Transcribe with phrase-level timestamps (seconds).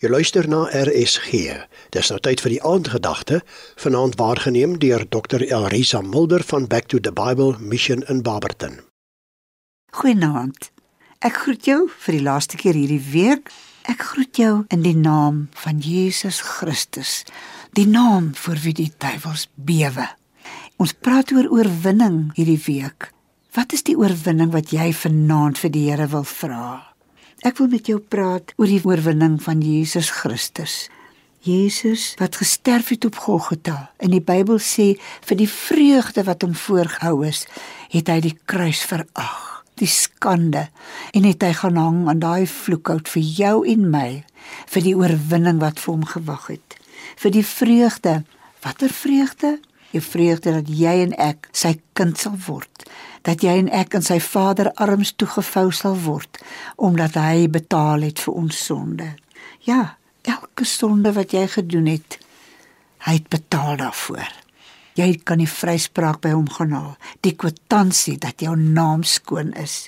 [0.00, 1.58] Jy luister na RSG.
[1.92, 3.42] Dis nou tyd vir die aandgedagte,
[3.82, 5.44] vanaand waargeneem deur Dr.
[5.44, 8.78] Elrisa Mulder van Back to the Bible Mission in Barberton.
[9.92, 10.70] Goeienaand.
[11.20, 13.52] Ek groet jou vir die laaste keer hierdie week.
[13.92, 17.26] Ek groet jou in die naam van Jesus Christus,
[17.76, 20.08] die naam vir wie die duiwels bewe.
[20.80, 23.12] Ons praat oor oorwinning hierdie week.
[23.52, 26.89] Wat is die oorwinning wat jy vanaand vir die Here wil vra?
[27.40, 30.90] Ek wil met jou praat oor die oorwinning van Jesus Christus.
[31.40, 33.88] Jesus wat gesterf het op Golgotha.
[33.96, 34.90] In die Bybel sê
[35.24, 37.46] vir die vreugde wat hom voorgehou is,
[37.88, 40.66] het hy die kruis verag, die skande
[41.16, 44.10] en het hy gaan hang aan daai vloekhout vir jou en my,
[44.68, 46.76] vir die oorwinning wat vir hom gewag het.
[47.24, 48.18] Vir die vreugde,
[48.60, 49.56] watter vreugde?
[49.90, 52.86] Die vreugde dat jy en ek sy kind sal word
[53.26, 56.40] dat jy en ek in sy Vader arms toegevou sal word
[56.80, 59.08] omdat hy betaal het vir ons sonde.
[59.66, 62.16] Ja, elke sonde wat jy gedoen het,
[63.04, 64.28] hy het betaal daarvoor.
[64.96, 69.86] Jy kan die vryspraak by hom gaan haal, die kwitansie dat jou naam skoon is.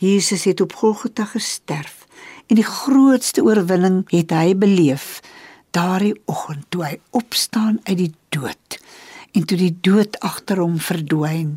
[0.00, 2.06] Jesus het op Golgotha gesterf
[2.48, 5.20] en die grootste oorwinning het hy beleef
[5.76, 8.80] daardie oggend toe hy opstaan uit die dood
[9.32, 11.54] en toe die dood agter hom verdwyn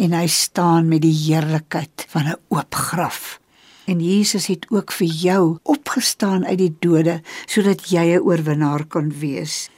[0.00, 3.40] en hy staan met die heerlikheid van 'n oop graf.
[3.84, 9.12] En Jesus het ook vir jou opgestaan uit die dode sodat jy 'n oorwinnaar kan
[9.18, 9.68] wees.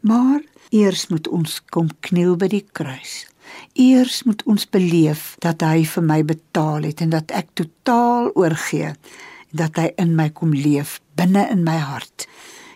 [0.00, 3.26] Maar eers moet ons kom kniel by die kruis.
[3.72, 8.92] Eers moet ons beleef dat hy vir my betaal het en dat ek totaal oorgee
[8.92, 12.21] en dat hy in my kom leef binne in my hart.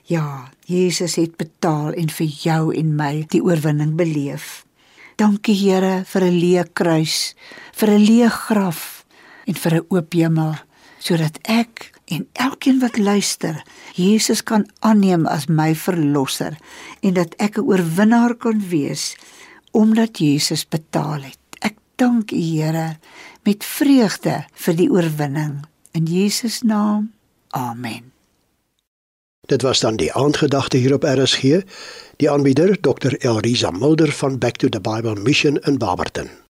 [0.06, 4.62] Ja, Jesus het betaal en vir jou en my die oorwinning beleef.
[5.18, 7.34] Dankie Here vir 'n leë kruis,
[7.72, 9.04] vir 'n leë graf
[9.46, 10.54] en vir 'n oop hemel
[10.98, 16.56] sodat ek en elkeen wat luister, Jesus kan aanneem as my verlosser
[17.02, 19.16] en dat ek 'n oorwinnaar kan wees
[19.72, 21.38] omdat Jesus betaal het.
[21.60, 22.98] Ek dank U Here
[23.42, 27.12] met vreugde vir die oorwinning in Jesus naam.
[27.50, 28.15] Amen.
[29.46, 31.42] Dit was dan die aandgedagte hier op RSG.
[32.17, 33.12] Die aanbieder Dr.
[33.18, 36.45] Elrisa Mulder van Back to the Bible Mission in Barberton.